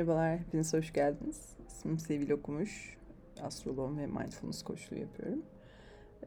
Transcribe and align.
Merhabalar, 0.00 0.38
hepiniz 0.38 0.74
hoş 0.74 0.92
geldiniz. 0.92 1.56
İsmim 1.68 1.98
Sevil 1.98 2.30
Okumuş. 2.30 2.96
Astroloğum 3.42 3.98
ve 3.98 4.06
mindfulness 4.06 4.62
koçluğu 4.62 4.98
yapıyorum. 4.98 5.42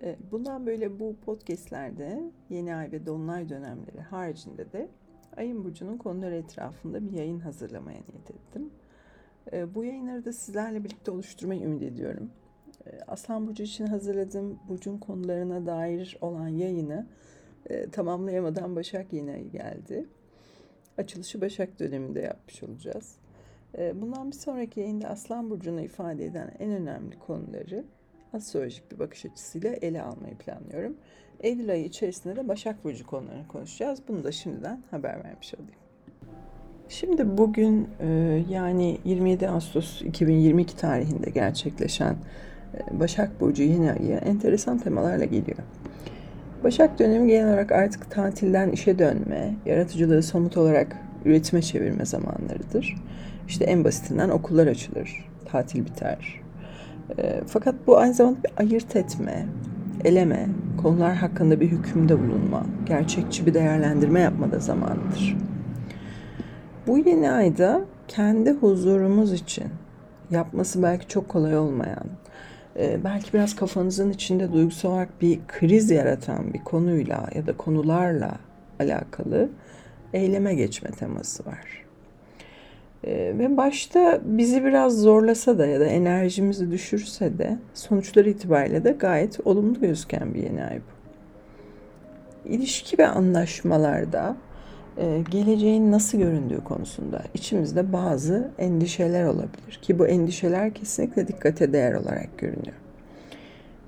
Ee, 0.01 0.15
bundan 0.31 0.65
böyle 0.65 0.99
bu 0.99 1.15
podcastlerde 1.25 2.31
yeni 2.49 2.75
ay 2.75 2.91
ve 2.91 3.05
dolunay 3.05 3.49
dönemleri 3.49 4.01
haricinde 4.01 4.71
de 4.71 4.89
ayın 5.37 5.63
burcunun 5.63 5.97
konuları 5.97 6.35
etrafında 6.35 7.05
bir 7.05 7.11
yayın 7.11 7.39
hazırlamaya 7.39 7.97
niyet 7.97 8.31
ettim. 8.31 8.69
Ee, 9.53 9.75
bu 9.75 9.83
yayınları 9.83 10.25
da 10.25 10.33
sizlerle 10.33 10.83
birlikte 10.83 11.11
oluşturmayı 11.11 11.61
ümit 11.61 11.83
ediyorum. 11.83 12.31
Ee, 12.85 12.99
Aslan 13.07 13.47
Burcu 13.47 13.63
için 13.63 13.85
hazırladığım 13.85 14.59
burcun 14.69 14.97
konularına 14.97 15.65
dair 15.65 16.17
olan 16.21 16.47
yayını 16.47 17.07
e, 17.69 17.89
tamamlayamadan 17.89 18.75
Başak 18.75 19.13
yeni 19.13 19.31
ayı 19.31 19.51
geldi. 19.51 20.05
Açılışı 20.97 21.41
Başak 21.41 21.79
döneminde 21.79 22.19
yapmış 22.19 22.63
olacağız. 22.63 23.22
Ee, 23.77 24.01
bundan 24.01 24.31
bir 24.31 24.35
sonraki 24.35 24.79
yayında 24.79 25.07
Aslan 25.07 25.49
Burcu'nu 25.49 25.81
ifade 25.81 26.25
eden 26.25 26.51
en 26.59 26.71
önemli 26.71 27.19
konuları 27.19 27.83
astrolojik 28.33 28.91
bir 28.91 28.99
bakış 28.99 29.25
açısıyla 29.25 29.73
ele 29.73 30.01
almayı 30.01 30.35
planlıyorum. 30.35 30.97
Eylül 31.39 31.71
ayı 31.71 31.85
içerisinde 31.85 32.35
de 32.35 32.47
Başak 32.47 32.83
Burcu 32.83 33.07
konularını 33.07 33.47
konuşacağız. 33.47 33.99
Bunu 34.07 34.23
da 34.23 34.31
şimdiden 34.31 34.83
haber 34.91 35.23
vermiş 35.23 35.53
olayım. 35.53 35.79
Şimdi 36.89 37.37
bugün 37.37 37.87
e, 37.99 38.07
yani 38.49 38.97
27 39.05 39.49
Ağustos 39.49 40.01
2022 40.01 40.77
tarihinde 40.77 41.29
gerçekleşen 41.29 42.15
e, 42.73 42.99
Başak 42.99 43.41
Burcu 43.41 43.63
yeni 43.63 43.91
ayı 43.91 44.15
enteresan 44.15 44.77
temalarla 44.77 45.25
geliyor. 45.25 45.57
Başak 46.63 46.99
dönemi 46.99 47.27
genel 47.27 47.47
olarak 47.47 47.71
artık 47.71 48.11
tatilden 48.11 48.69
işe 48.69 48.99
dönme, 48.99 49.55
yaratıcılığı 49.65 50.23
somut 50.23 50.57
olarak 50.57 50.97
üretime 51.25 51.61
çevirme 51.61 52.05
zamanlarıdır. 52.05 52.95
İşte 53.47 53.65
en 53.65 53.83
basitinden 53.83 54.29
okullar 54.29 54.67
açılır, 54.67 55.25
tatil 55.45 55.85
biter. 55.85 56.41
E, 57.17 57.41
fakat 57.47 57.75
bu 57.87 57.97
aynı 57.97 58.13
zamanda 58.13 58.37
bir 58.43 58.51
ayırt 58.57 58.95
etme, 58.95 59.45
eleme, 60.03 60.49
konular 60.81 61.15
hakkında 61.15 61.59
bir 61.59 61.67
hükümde 61.67 62.19
bulunma, 62.19 62.65
gerçekçi 62.85 63.45
bir 63.45 63.53
değerlendirme 63.53 64.19
yapma 64.19 64.51
da 64.51 64.59
zamanıdır. 64.59 65.37
Bu 66.87 66.97
yeni 66.97 67.31
ayda 67.31 67.81
kendi 68.07 68.51
huzurumuz 68.51 69.33
için 69.33 69.67
yapması 70.31 70.83
belki 70.83 71.07
çok 71.07 71.29
kolay 71.29 71.57
olmayan, 71.57 72.05
e, 72.79 73.03
belki 73.03 73.33
biraz 73.33 73.55
kafanızın 73.55 74.09
içinde 74.09 74.53
duygusal 74.53 74.89
olarak 74.89 75.21
bir 75.21 75.39
kriz 75.47 75.91
yaratan 75.91 76.53
bir 76.53 76.63
konuyla 76.63 77.27
ya 77.35 77.47
da 77.47 77.57
konularla 77.57 78.31
alakalı 78.79 79.49
eyleme 80.13 80.55
geçme 80.55 80.91
teması 80.91 81.45
var. 81.45 81.82
E, 83.03 83.33
ve 83.39 83.57
başta 83.57 84.21
bizi 84.23 84.65
biraz 84.65 85.01
zorlasa 85.01 85.57
da 85.57 85.65
ya 85.65 85.79
da 85.79 85.85
enerjimizi 85.85 86.71
düşürse 86.71 87.37
de 87.37 87.57
sonuçları 87.73 88.29
itibariyle 88.29 88.83
de 88.83 88.91
gayet 88.91 89.39
olumlu 89.45 89.79
gözüken 89.79 90.33
bir 90.33 90.43
yeni 90.43 90.65
ay 90.65 90.77
bu. 90.77 90.93
İlişki 92.49 92.97
ve 92.97 93.07
anlaşmalarda 93.07 94.35
e, 94.97 95.23
geleceğin 95.31 95.91
nasıl 95.91 96.17
göründüğü 96.17 96.63
konusunda 96.63 97.21
içimizde 97.33 97.93
bazı 97.93 98.51
endişeler 98.57 99.25
olabilir 99.25 99.79
ki 99.81 99.99
bu 99.99 100.07
endişeler 100.07 100.73
kesinlikle 100.73 101.27
dikkate 101.27 101.73
değer 101.73 101.93
olarak 101.93 102.37
görünüyor. 102.37 102.77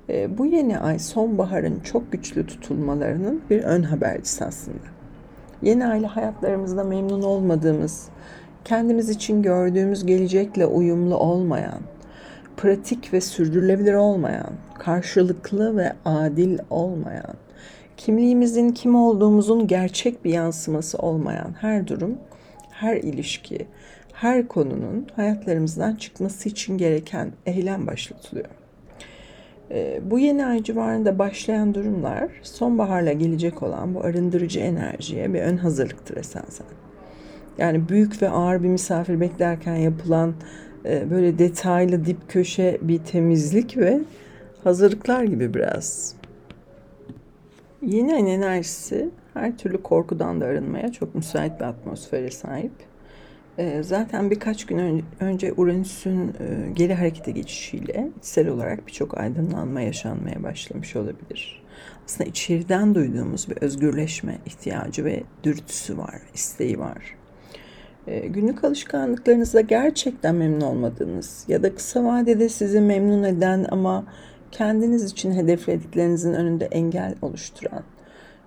E, 0.09 0.38
bu 0.38 0.45
yeni 0.45 0.80
ay 0.80 0.99
sonbaharın 0.99 1.80
çok 1.80 2.11
güçlü 2.11 2.47
tutulmalarının 2.47 3.41
bir 3.49 3.63
ön 3.63 3.83
habercisi 3.83 4.45
aslında. 4.45 4.95
Yeni 5.61 5.87
ayla 5.87 6.15
hayatlarımızda 6.15 6.83
memnun 6.83 7.21
olmadığımız, 7.21 8.09
kendimiz 8.65 9.09
için 9.09 9.42
gördüğümüz 9.42 10.05
gelecekle 10.05 10.65
uyumlu 10.65 11.17
olmayan, 11.17 11.80
pratik 12.58 13.14
ve 13.14 13.21
sürdürülebilir 13.21 13.93
olmayan, 13.93 14.49
karşılıklı 14.80 15.77
ve 15.77 15.93
adil 16.05 16.59
olmayan, 16.70 17.36
kimliğimizin 17.98 18.70
kim 18.70 18.95
olduğumuzun 18.95 19.67
gerçek 19.67 20.26
bir 20.26 20.33
yansıması 20.33 20.98
olmayan 20.98 21.55
her 21.61 21.87
durum, 21.87 22.17
her 22.71 22.98
ilişki, 22.98 23.67
her 24.14 24.48
konunun 24.48 25.08
hayatlarımızdan 25.15 25.95
çıkması 25.95 26.49
için 26.49 26.77
gereken 26.77 27.32
eylem 27.45 27.87
başlatılıyor. 27.87 28.49
E, 29.71 30.02
bu 30.11 30.20
yeni 30.20 30.45
ay 30.45 30.64
civarında 30.64 31.20
başlayan 31.20 31.73
durumlar 31.73 32.30
sonbaharla 32.42 33.14
gelecek 33.14 33.64
olan 33.64 33.95
bu 33.95 34.02
arındırıcı 34.02 34.59
enerjiye 34.59 35.33
bir 35.33 35.42
ön 35.42 35.58
hazırlıktır 35.58 36.17
esasen. 36.17 36.67
Yani 37.58 37.89
büyük 37.89 38.21
ve 38.21 38.30
ağır 38.30 38.64
bir 38.64 38.67
misafir 38.67 39.20
beklerken 39.20 39.76
yapılan 39.76 40.33
e, 40.86 41.11
böyle 41.11 41.39
detaylı 41.39 42.05
dip 42.05 42.30
köşe 42.30 42.77
bir 42.82 42.98
temizlik 42.98 43.77
ve 43.77 44.02
hazırlıklar 44.64 45.23
gibi 45.23 45.54
biraz. 45.54 46.15
Yeni 47.82 48.14
ayın 48.14 48.26
enerjisi 48.26 49.10
her 49.33 49.58
türlü 49.58 49.83
korkudan 49.83 50.42
da 50.42 50.45
arınmaya 50.45 50.92
çok 50.92 51.15
müsait 51.15 51.60
bir 51.60 51.65
atmosfere 51.65 52.32
sahip. 52.32 52.71
Ee, 53.58 53.83
zaten 53.83 54.32
birkaç 54.32 54.65
gün 54.65 55.04
önce 55.20 55.54
Uranüs'ün 55.58 56.27
e, 56.27 56.71
geri 56.73 56.94
harekete 56.94 57.32
geçişiyle 57.32 58.10
içsel 58.17 58.48
olarak 58.48 58.88
birçok 58.88 59.17
aydınlanma 59.17 59.82
yaşanmaya 59.82 60.44
başlamış 60.44 60.95
olabilir. 60.95 61.64
Aslında 62.05 62.30
içeriden 62.30 62.95
duyduğumuz 62.95 63.49
bir 63.49 63.58
özgürleşme 63.58 64.38
ihtiyacı 64.45 65.05
ve 65.05 65.23
dürtüsü 65.44 65.98
var, 65.98 66.21
isteği 66.33 66.80
var. 66.80 67.15
Ee, 68.08 68.20
günlük 68.20 68.64
alışkanlıklarınızda 68.64 69.61
gerçekten 69.61 70.36
memnun 70.36 70.61
olmadığınız 70.61 71.45
ya 71.48 71.64
da 71.64 71.76
kısa 71.76 72.04
vadede 72.04 72.49
sizi 72.49 72.82
memnun 72.82 73.23
eden 73.23 73.66
ama 73.71 74.05
kendiniz 74.52 75.04
için 75.11 75.32
hedeflediklerinizin 75.32 76.33
önünde 76.33 76.65
engel 76.65 77.15
oluşturan, 77.21 77.83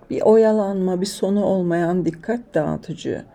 bir 0.09 0.21
oyalanma, 0.21 1.01
bir 1.01 1.05
sonu 1.05 1.45
olmayan 1.45 2.05
dikkat 2.05 2.39
dağıtıcı 2.53 3.25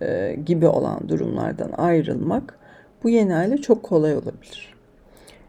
e, 0.00 0.36
gibi 0.46 0.66
olan 0.66 1.08
durumlardan 1.08 1.72
ayrılmak 1.76 2.58
bu 3.02 3.08
yeni 3.08 3.36
ayla 3.36 3.56
çok 3.56 3.82
kolay 3.82 4.14
olabilir. 4.14 4.74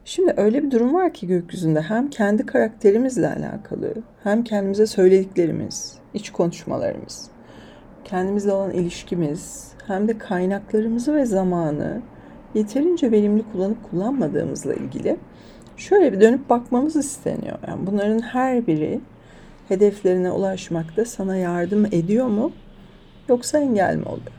Şimdi 0.05 0.33
öyle 0.37 0.63
bir 0.63 0.71
durum 0.71 0.93
var 0.93 1.13
ki 1.13 1.27
gökyüzünde 1.27 1.81
hem 1.81 2.09
kendi 2.09 2.45
karakterimizle 2.45 3.27
alakalı 3.27 3.93
hem 4.23 4.43
kendimize 4.43 4.85
söylediklerimiz, 4.85 5.97
iç 6.13 6.29
konuşmalarımız, 6.29 7.29
kendimizle 8.09 8.51
olan 8.51 8.71
ilişkimiz 8.71 9.71
hem 9.87 10.07
de 10.07 10.17
kaynaklarımızı 10.17 11.15
ve 11.15 11.25
zamanı 11.25 12.01
yeterince 12.53 13.11
verimli 13.11 13.43
kullanıp 13.51 13.89
kullanmadığımızla 13.89 14.73
ilgili 14.73 15.17
şöyle 15.77 16.13
bir 16.13 16.21
dönüp 16.21 16.49
bakmamız 16.49 16.95
isteniyor. 16.95 17.57
Yani 17.67 17.87
bunların 17.87 18.19
her 18.19 18.67
biri 18.67 18.99
hedeflerine 19.67 20.31
ulaşmakta 20.31 21.05
sana 21.05 21.35
yardım 21.35 21.85
ediyor 21.85 22.27
mu 22.27 22.51
yoksa 23.29 23.59
engel 23.59 23.95
mi 23.95 24.05
oluyor? 24.05 24.31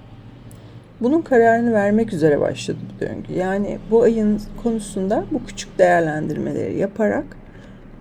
Bunun 1.00 1.22
kararını 1.22 1.72
vermek 1.72 2.12
üzere 2.12 2.40
başladı 2.40 2.78
bu 2.94 3.00
döngü. 3.00 3.32
Yani 3.32 3.78
bu 3.90 4.02
ayın 4.02 4.40
konusunda 4.62 5.24
bu 5.30 5.44
küçük 5.46 5.78
değerlendirmeleri 5.78 6.78
yaparak 6.78 7.24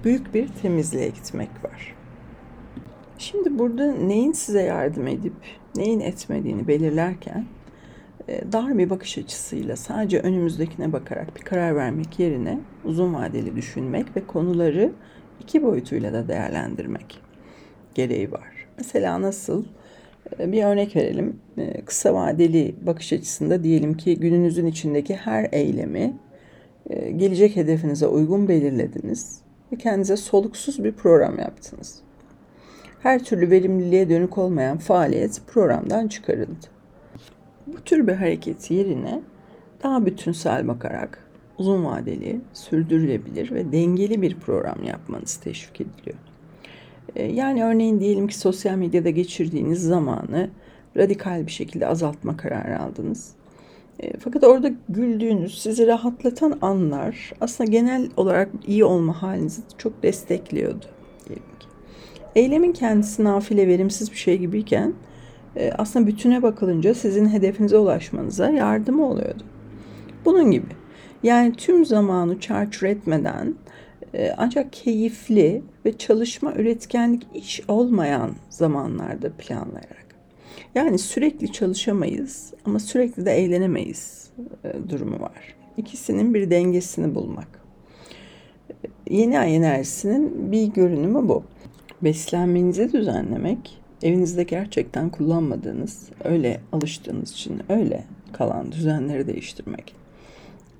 büyük 0.03 0.34
bir 0.34 0.47
temizliğe 0.62 1.07
gitmek 1.07 1.50
var. 1.63 1.98
Şimdi 3.19 3.59
burada 3.59 3.94
neyin 3.94 4.31
size 4.31 4.62
yardım 4.62 5.07
edip 5.07 5.34
neyin 5.75 6.00
etmediğini 6.00 6.68
belirlerken 6.68 7.46
e, 8.28 8.52
dar 8.52 8.78
bir 8.78 8.90
bakış 8.90 9.18
açısıyla 9.18 9.75
sadece 9.75 10.19
önümüzdekine 10.19 10.94
bakarak 10.94 11.35
bir 11.35 11.41
karar 11.41 11.75
vermek 11.75 12.19
yerine 12.19 12.59
uzun 12.85 13.13
vadeli 13.13 13.56
düşünmek 13.56 14.16
ve 14.16 14.27
konuları 14.27 14.92
iki 15.39 15.63
boyutuyla 15.63 16.13
da 16.13 16.27
değerlendirmek 16.27 17.21
gereği 17.95 18.31
var. 18.31 18.68
Mesela 18.77 19.22
nasıl? 19.22 19.65
E, 20.39 20.51
bir 20.51 20.63
örnek 20.63 20.95
verelim. 20.95 21.39
E, 21.57 21.81
kısa 21.86 22.13
vadeli 22.13 22.75
bakış 22.81 23.13
açısında 23.13 23.63
diyelim 23.63 23.98
ki 23.98 24.19
gününüzün 24.19 24.65
içindeki 24.65 25.15
her 25.15 25.50
eylemi 25.51 26.18
gelecek 27.15 27.56
hedefinize 27.56 28.07
uygun 28.07 28.48
belirlediniz 28.48 29.42
ve 29.72 29.75
kendinize 29.75 30.18
soluksuz 30.18 30.83
bir 30.83 30.92
program 30.92 31.39
yaptınız. 31.39 32.04
Her 33.00 33.24
türlü 33.24 33.50
verimliliğe 33.50 34.10
dönük 34.10 34.38
olmayan 34.38 34.78
faaliyet 34.78 35.42
programdan 35.48 36.07
çıkarıldı. 36.07 36.68
Bu 37.68 37.81
tür 37.81 38.07
bir 38.07 38.13
hareket 38.13 38.72
yerine 38.72 39.22
daha 39.84 40.06
bütünsel 40.06 40.68
bakarak 40.68 41.30
uzun 41.57 41.86
vadeli, 41.86 42.42
sürdürülebilir 42.54 43.51
ve 43.51 43.72
dengeli 43.72 44.22
bir 44.22 44.36
program 44.36 44.84
yapmanız 44.84 45.36
teşvik 45.36 45.81
ediliyor. 45.81 46.18
Ee, 47.16 47.24
yani 47.24 47.63
örneğin 47.63 48.00
diyelim 48.00 48.28
ki 48.28 48.38
sosyal 48.38 48.75
medyada 48.75 49.10
geçirdiğiniz 49.10 49.84
zamanı 49.84 50.50
radikal 50.98 51.46
bir 51.46 51.51
şekilde 51.51 51.88
azaltma 51.88 52.38
kararı 52.38 52.80
aldınız. 52.80 53.31
Ee, 54.00 54.18
fakat 54.18 54.44
orada 54.44 54.72
güldüğünüz, 54.90 55.62
sizi 55.62 55.88
rahatlatan 55.88 56.57
anlar 56.62 57.34
aslında 57.42 57.72
genel 57.72 58.10
olarak 58.18 58.50
iyi 58.68 58.86
olma 58.86 59.22
halinizi 59.22 59.62
çok 59.78 60.04
destekliyordu. 60.04 60.86
Diyelim 61.28 61.60
ki. 61.60 61.69
Eylemin 62.35 62.73
kendisi 62.73 63.23
nafile 63.23 63.67
verimsiz 63.67 64.11
bir 64.11 64.17
şey 64.17 64.37
gibiyken 64.37 64.93
e, 65.55 65.71
aslında 65.71 66.07
bütüne 66.07 66.43
bakılınca 66.43 66.93
sizin 66.93 67.29
hedefinize 67.29 67.77
ulaşmanıza 67.77 68.49
yardım 68.49 68.99
oluyordu. 68.99 69.43
Bunun 70.25 70.51
gibi. 70.51 70.65
Yani 71.23 71.53
tüm 71.53 71.85
zamanı 71.85 72.39
çarçur 72.39 72.87
etmeden 72.87 73.55
e, 74.13 74.33
ancak 74.37 74.73
keyifli 74.73 75.63
ve 75.85 75.97
çalışma 75.97 76.53
üretkenlik 76.53 77.27
iş 77.33 77.61
olmayan 77.67 78.31
zamanlarda 78.49 79.31
planlayarak. 79.37 80.05
Yani 80.75 80.97
sürekli 80.97 81.51
çalışamayız 81.51 82.53
ama 82.65 82.79
sürekli 82.79 83.25
de 83.25 83.31
eğlenemeyiz 83.31 84.31
e, 84.63 84.89
durumu 84.89 85.19
var. 85.19 85.55
İkisinin 85.77 86.33
bir 86.33 86.49
dengesini 86.49 87.15
bulmak. 87.15 87.47
Yeni 89.09 89.39
ay 89.39 89.55
enerjisinin 89.55 90.51
bir 90.51 90.67
görünümü 90.67 91.29
bu. 91.29 91.43
Beslenmenizi 92.01 92.94
düzenlemek, 92.94 93.80
evinizde 94.04 94.44
gerçekten 94.44 95.10
kullanmadığınız, 95.10 96.10
öyle 96.24 96.62
alıştığınız 96.72 97.31
için 97.31 97.62
öyle 97.69 98.04
kalan 98.34 98.72
düzenleri 98.72 99.28
değiştirmek. 99.28 99.96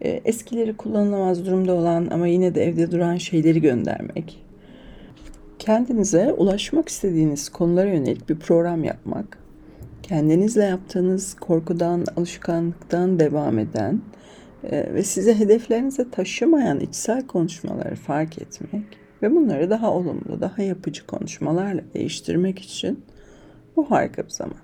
E, 0.02 0.10
eskileri 0.10 0.78
kullanılamaz 0.78 1.46
durumda 1.46 1.74
olan 1.74 2.08
ama 2.12 2.28
yine 2.28 2.56
de 2.56 2.64
evde 2.64 2.92
duran 2.92 3.16
şeyleri 3.16 3.62
göndermek. 3.62 4.46
Kendinize 5.60 6.34
ulaşmak 6.34 6.90
istediğiniz 6.90 7.50
konulara 7.50 7.90
yönelik 7.90 8.30
bir 8.30 8.40
program 8.40 8.84
yapmak. 8.84 9.38
Kendinizle 10.04 10.64
yaptığınız 10.64 11.34
korkudan, 11.34 12.06
alışkanlıktan 12.18 13.20
devam 13.20 13.60
eden 13.60 14.02
e, 14.64 14.94
ve 14.94 15.04
size 15.04 15.40
hedeflerinize 15.40 16.12
taşımayan 16.12 16.80
içsel 16.80 17.28
konuşmaları 17.28 17.96
fark 17.96 18.42
etmek 18.42 19.09
ve 19.22 19.36
bunları 19.36 19.70
daha 19.70 19.92
olumlu, 19.92 20.42
daha 20.42 20.62
yapıcı 20.62 21.08
konuşmalarla 21.08 21.82
değiştirmek 21.94 22.60
için 22.60 23.04
bu 23.76 23.92
harika 23.92 24.24
bir 24.24 24.30
zaman. 24.30 24.58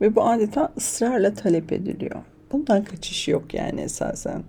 Ve 0.00 0.16
bu 0.16 0.24
adeta 0.24 0.72
ısrarla 0.76 1.34
talep 1.34 1.72
ediliyor. 1.72 2.16
Bundan 2.52 2.84
kaçış 2.84 3.28
yok 3.28 3.54
yani 3.54 3.80
esasen. 3.80 4.42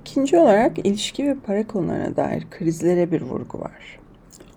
İkinci 0.00 0.36
olarak 0.36 0.86
ilişki 0.86 1.26
ve 1.26 1.34
para 1.34 1.66
konularına 1.66 2.16
dair 2.16 2.46
krizlere 2.50 3.12
bir 3.12 3.22
vurgu 3.22 3.60
var. 3.60 4.00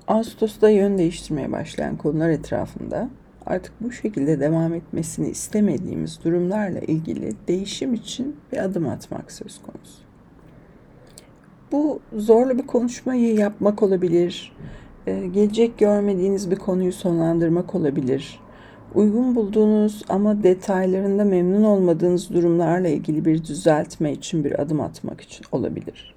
Ağustos'ta 0.08 0.70
yön 0.70 0.98
değiştirmeye 0.98 1.52
başlayan 1.52 1.98
konular 1.98 2.30
etrafında 2.30 3.10
artık 3.46 3.74
bu 3.82 3.92
şekilde 3.92 4.40
devam 4.40 4.74
etmesini 4.74 5.30
istemediğimiz 5.30 6.24
durumlarla 6.24 6.80
ilgili 6.80 7.34
değişim 7.48 7.94
için 7.94 8.36
bir 8.52 8.58
adım 8.58 8.90
atmak 8.90 9.32
söz 9.32 9.62
konusu. 9.62 10.04
Bu 11.74 12.00
zorlu 12.16 12.58
bir 12.58 12.68
konuşmayı 12.68 13.36
yapmak 13.36 13.84
olabilir, 13.84 14.52
ee, 15.08 15.28
gelecek 15.28 15.78
görmediğiniz 15.78 16.52
bir 16.52 16.56
konuyu 16.56 16.92
sonlandırmak 16.92 17.76
olabilir, 17.76 18.40
uygun 18.96 19.36
bulduğunuz 19.36 20.02
ama 20.10 20.44
detaylarında 20.44 21.24
memnun 21.24 21.64
olmadığınız 21.64 22.30
durumlarla 22.30 22.88
ilgili 22.88 23.26
bir 23.26 23.44
düzeltme 23.44 24.12
için 24.12 24.44
bir 24.44 24.62
adım 24.62 24.82
atmak 24.82 25.22
için 25.22 25.46
olabilir. 25.52 26.16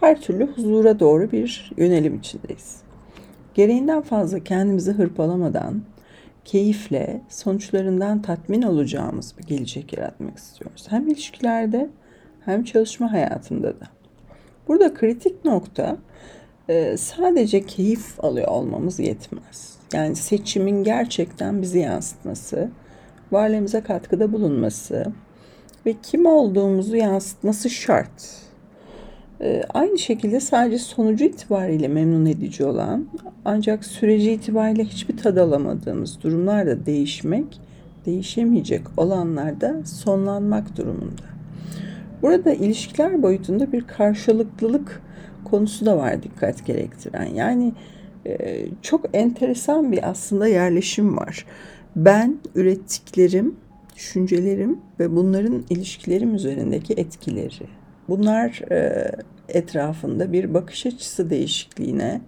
Her 0.00 0.20
türlü 0.20 0.46
huzura 0.46 1.00
doğru 1.00 1.32
bir 1.32 1.72
yönelim 1.76 2.18
içindeyiz. 2.18 2.82
Gereğinden 3.54 4.02
fazla 4.02 4.44
kendimizi 4.44 4.92
hırpalamadan, 4.92 5.82
keyifle, 6.44 7.22
sonuçlarından 7.28 8.22
tatmin 8.22 8.62
olacağımız 8.62 9.34
bir 9.38 9.46
gelecek 9.46 9.92
yaratmak 9.92 10.38
istiyoruz. 10.38 10.86
Hem 10.90 11.08
ilişkilerde 11.08 11.90
hem 12.44 12.64
çalışma 12.64 13.12
hayatında 13.12 13.80
da. 13.80 13.99
Burada 14.68 14.94
kritik 14.94 15.44
nokta 15.44 15.96
e, 16.68 16.96
sadece 16.96 17.66
keyif 17.66 18.24
alıyor 18.24 18.48
olmamız 18.48 18.98
yetmez. 18.98 19.76
Yani 19.94 20.16
seçimin 20.16 20.84
gerçekten 20.84 21.62
bizi 21.62 21.78
yansıtması, 21.78 22.70
varlığımıza 23.32 23.84
katkıda 23.84 24.32
bulunması 24.32 25.12
ve 25.86 25.94
kim 26.02 26.26
olduğumuzu 26.26 26.96
yansıtması 26.96 27.70
şart. 27.70 28.40
Ee, 29.40 29.62
aynı 29.74 29.98
şekilde 29.98 30.40
sadece 30.40 30.78
sonucu 30.78 31.24
itibariyle 31.24 31.88
memnun 31.88 32.26
edici 32.26 32.64
olan 32.64 33.06
ancak 33.44 33.84
süreci 33.84 34.32
itibariyle 34.32 34.84
hiçbir 34.84 35.16
tad 35.16 35.36
alamadığımız 35.36 36.22
durumlarda 36.22 36.86
değişmek, 36.86 37.60
değişemeyecek 38.06 38.82
olanlarda 38.96 39.86
sonlanmak 39.86 40.76
durumunda. 40.76 41.39
Burada 42.22 42.52
ilişkiler 42.52 43.22
boyutunda 43.22 43.72
bir 43.72 43.86
karşılıklılık 43.86 45.02
konusu 45.44 45.86
da 45.86 45.96
var 45.96 46.22
dikkat 46.22 46.66
gerektiren. 46.66 47.24
Yani 47.34 47.72
ee, 48.26 48.66
çok 48.82 49.04
enteresan 49.12 49.92
bir 49.92 50.10
aslında 50.10 50.46
yerleşim 50.46 51.16
var. 51.16 51.46
Ben 51.96 52.38
ürettiklerim, 52.54 53.56
düşüncelerim 53.96 54.78
ve 55.00 55.16
bunların 55.16 55.64
ilişkilerim 55.70 56.34
üzerindeki 56.34 56.94
etkileri. 56.94 57.66
Bunlar 58.08 58.62
e, 58.72 59.10
etrafında 59.48 60.32
bir 60.32 60.54
bakış 60.54 60.86
açısı 60.86 61.30
değişikliğine 61.30 62.20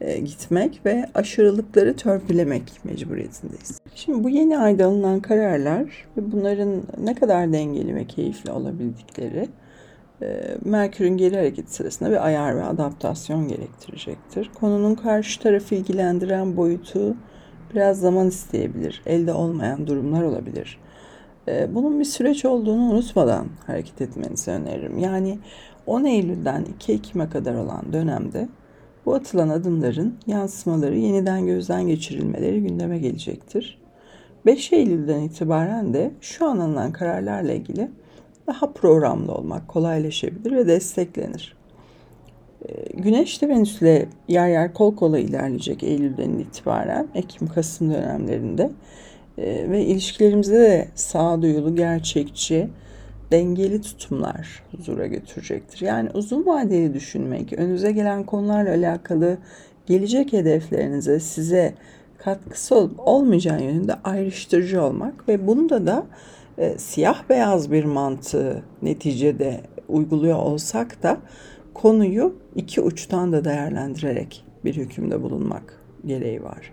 e, 0.00 0.18
gitmek 0.18 0.80
ve 0.86 1.06
aşırılıkları 1.14 1.96
törpülemek 1.96 2.62
mecburiyetindeyiz. 2.84 3.80
Şimdi 3.94 4.24
bu 4.24 4.28
yeni 4.28 4.58
ayda 4.58 4.86
alınan 4.86 5.20
kararlar 5.20 6.06
ve 6.16 6.32
bunların 6.32 6.82
ne 6.98 7.14
kadar 7.14 7.52
dengeli 7.52 7.94
ve 7.94 8.04
keyifli 8.04 8.50
olabildikleri 8.50 9.48
ee, 10.22 10.56
Merkür'ün 10.64 11.16
geri 11.16 11.36
hareketi 11.36 11.74
sırasında 11.74 12.10
bir 12.10 12.26
ayar 12.26 12.56
ve 12.56 12.64
adaptasyon 12.64 13.48
gerektirecektir. 13.48 14.50
Konunun 14.60 14.94
karşı 14.94 15.40
tarafı 15.40 15.74
ilgilendiren 15.74 16.56
boyutu 16.56 17.16
biraz 17.74 18.00
zaman 18.00 18.26
isteyebilir. 18.26 19.02
Elde 19.06 19.32
olmayan 19.32 19.86
durumlar 19.86 20.22
olabilir. 20.22 20.78
Ee, 21.48 21.74
bunun 21.74 22.00
bir 22.00 22.04
süreç 22.04 22.44
olduğunu 22.44 22.82
unutmadan 22.82 23.46
hareket 23.66 24.00
etmenizi 24.00 24.50
öneririm. 24.50 24.98
Yani 24.98 25.38
10 25.86 26.04
Eylül'den 26.04 26.64
2 26.76 26.92
Ekim'e 26.92 27.30
kadar 27.30 27.54
olan 27.54 27.92
dönemde 27.92 28.48
bu 29.08 29.14
atılan 29.14 29.48
adımların 29.48 30.14
yansımaları 30.26 30.98
yeniden 30.98 31.46
gözden 31.46 31.86
geçirilmeleri 31.86 32.62
gündeme 32.62 32.98
gelecektir. 32.98 33.78
5 34.46 34.72
Eylül'den 34.72 35.20
itibaren 35.20 35.94
de 35.94 36.10
şu 36.20 36.46
an 36.46 36.58
alınan 36.58 36.92
kararlarla 36.92 37.52
ilgili 37.52 37.90
daha 38.46 38.72
programlı 38.72 39.34
olmak 39.34 39.68
kolaylaşabilir 39.68 40.52
ve 40.52 40.66
desteklenir. 40.66 41.56
Ee, 42.68 42.72
Güneş 42.94 43.42
de 43.42 43.48
Venüs'le 43.48 44.08
yer 44.28 44.48
yer 44.48 44.74
kol 44.74 44.96
kola 44.96 45.18
ilerleyecek 45.18 45.82
Eylül'den 45.82 46.30
itibaren 46.30 47.08
Ekim-Kasım 47.14 47.90
dönemlerinde 47.94 48.70
ee, 49.38 49.66
ve 49.70 49.84
ilişkilerimizde 49.84 50.58
de 50.58 50.88
sağduyulu, 50.94 51.76
gerçekçi, 51.76 52.68
dengeli 53.32 53.80
tutumlar 53.80 54.62
huzura 54.70 55.06
götürecektir. 55.06 55.80
Yani 55.80 56.10
uzun 56.14 56.46
vadeli 56.46 56.94
düşünmek, 56.94 57.52
önünüze 57.52 57.92
gelen 57.92 58.26
konularla 58.26 58.70
alakalı 58.70 59.38
gelecek 59.86 60.32
hedeflerinize 60.32 61.20
size 61.20 61.74
katkısı 62.18 62.74
olup 62.74 62.92
olmayacağı 62.98 63.62
yönünde 63.62 63.94
ayrıştırıcı 64.04 64.82
olmak 64.82 65.28
ve 65.28 65.46
bunda 65.46 65.86
da 65.86 66.06
e, 66.58 66.78
siyah 66.78 67.28
beyaz 67.28 67.72
bir 67.72 67.84
mantığı 67.84 68.62
neticede 68.82 69.60
uyguluyor 69.88 70.38
olsak 70.38 71.02
da 71.02 71.18
konuyu 71.74 72.34
iki 72.56 72.80
uçtan 72.80 73.32
da 73.32 73.44
değerlendirerek 73.44 74.44
bir 74.64 74.76
hükümde 74.76 75.22
bulunmak 75.22 75.80
gereği 76.06 76.42
var. 76.42 76.72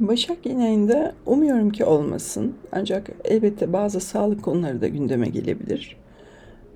Başak 0.00 0.46
yine 0.46 1.12
umuyorum 1.26 1.70
ki 1.70 1.84
olmasın. 1.84 2.54
Ancak 2.72 3.10
elbette 3.24 3.72
bazı 3.72 4.00
sağlık 4.00 4.42
konuları 4.42 4.80
da 4.80 4.88
gündeme 4.88 5.28
gelebilir. 5.28 5.96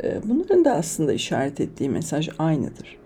E, 0.02 0.20
bunların 0.24 0.64
da 0.64 0.72
aslında 0.72 1.12
işaret 1.12 1.60
ettiği 1.60 1.90
mesaj 1.90 2.28
aynıdır. 2.38 2.98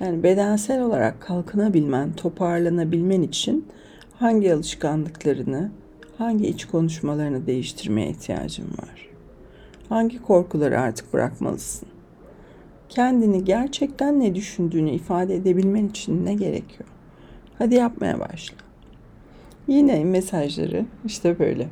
Yani 0.00 0.22
bedensel 0.22 0.82
olarak 0.82 1.20
kalkınabilmen, 1.20 2.12
toparlanabilmen 2.12 3.22
için 3.22 3.66
hangi 4.18 4.54
alışkanlıklarını, 4.54 5.70
hangi 6.18 6.46
iç 6.46 6.64
konuşmalarını 6.64 7.46
değiştirmeye 7.46 8.10
ihtiyacın 8.10 8.66
var? 8.66 9.08
Hangi 9.88 10.22
korkuları 10.22 10.80
artık 10.80 11.12
bırakmalısın? 11.12 11.88
Kendini 12.88 13.44
gerçekten 13.44 14.20
ne 14.20 14.34
düşündüğünü 14.34 14.90
ifade 14.90 15.34
edebilmen 15.34 15.88
için 15.88 16.24
ne 16.24 16.34
gerekiyor? 16.34 16.88
Hadi 17.58 17.74
yapmaya 17.74 18.20
başla. 18.20 18.56
Yine 19.68 20.04
mesajları 20.04 20.86
işte 21.04 21.38
böyle. 21.38 21.68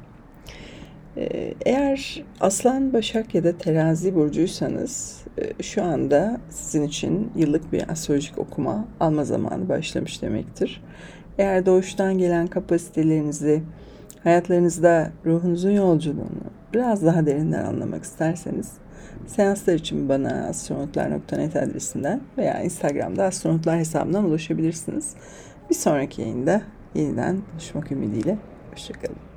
Ee, 1.17 1.55
eğer 1.67 2.25
Aslan, 2.41 2.93
Başak 2.93 3.35
ya 3.35 3.45
da 3.45 3.59
Terazi 3.59 4.15
burcuysanız 4.15 5.25
e, 5.39 5.63
şu 5.63 5.83
anda 5.83 6.41
sizin 6.51 6.83
için 6.83 7.31
yıllık 7.37 7.73
bir 7.73 7.91
astrolojik 7.91 8.39
okuma 8.39 8.85
alma 9.01 9.25
zamanı 9.25 9.69
başlamış 9.69 10.23
demektir. 10.23 10.83
Eğer 11.39 11.67
doğuştan 11.67 12.19
gelen 12.19 12.47
kapasitelerinizi 12.47 13.63
hayatlarınızda 14.23 15.13
ruhunuzun 15.27 15.71
yolculuğunu 15.71 16.43
biraz 16.75 17.05
daha 17.05 17.27
derinden 17.27 17.65
anlamak 17.65 18.05
isterseniz 18.05 18.73
seanslar 19.27 19.75
için 19.75 20.09
bana 20.09 20.47
astronotlar.net 20.49 21.57
adresinden 21.57 22.21
veya 22.39 22.63
Instagram'da 22.63 23.25
astronotlar 23.25 23.79
hesabından 23.79 24.25
ulaşabilirsiniz. 24.25 25.15
Bir 25.71 25.75
sonraki 25.75 26.23
yayında 26.23 26.63
yeniden 26.95 27.43
buluşmak 27.53 27.93
ümidiyle. 27.93 28.39
Hoşçakalın. 28.73 29.32